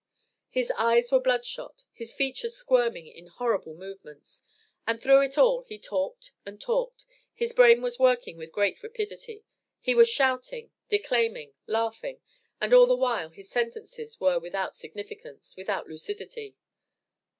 His 0.49 0.71
eyes 0.79 1.11
were 1.11 1.19
bloodshot 1.19 1.83
his 1.93 2.11
features 2.11 2.55
squirming 2.55 3.05
in 3.05 3.27
horrible 3.27 3.75
movements; 3.75 4.41
and 4.87 4.99
through 4.99 5.21
it 5.21 5.37
all 5.37 5.61
he 5.65 5.77
talked 5.77 6.31
and 6.43 6.59
talked; 6.59 7.05
his 7.35 7.53
brain 7.53 7.83
was 7.83 7.99
working 7.99 8.35
with 8.35 8.51
great 8.51 8.81
rapidity; 8.81 9.43
he 9.79 9.93
was 9.93 10.09
shouting, 10.09 10.71
declaiming, 10.89 11.53
laughing, 11.67 12.19
and 12.59 12.73
all 12.73 12.87
the 12.87 12.95
while 12.95 13.29
his 13.29 13.51
sentences 13.51 14.19
were 14.19 14.39
without 14.39 14.73
significance, 14.73 15.55
without 15.55 15.87
lucidity. 15.87 16.55